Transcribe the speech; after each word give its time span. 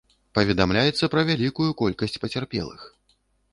Паведамляецца 0.37 1.09
пра 1.15 1.21
вялікую 1.29 1.69
колькасць 1.83 2.19
пацярпелых. 2.25 2.81